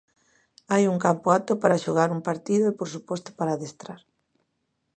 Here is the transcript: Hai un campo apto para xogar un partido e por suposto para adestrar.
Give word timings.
Hai 0.71 0.83
un 0.93 0.97
campo 1.05 1.27
apto 1.37 1.53
para 1.61 1.81
xogar 1.85 2.09
un 2.17 2.21
partido 2.29 2.65
e 2.67 2.77
por 2.79 2.87
suposto 2.95 3.29
para 3.39 3.51
adestrar. 3.55 4.01